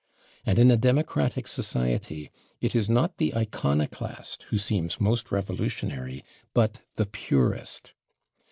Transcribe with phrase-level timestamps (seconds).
[0.47, 6.23] And in a democratic society it is not the iconoclast who seems most revolutionary,
[6.55, 7.93] but the purist.